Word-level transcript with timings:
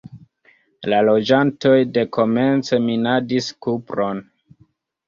La 0.93 1.01
loĝantoj 1.09 1.75
dekomence 1.99 2.81
minadis 2.89 3.53
kupron. 3.69 4.27